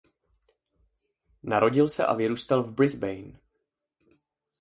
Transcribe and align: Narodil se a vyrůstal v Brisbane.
Narodil 1.43 1.87
se 1.87 2.03
a 2.05 2.13
vyrůstal 2.13 2.63
v 2.63 2.73
Brisbane. 2.73 3.33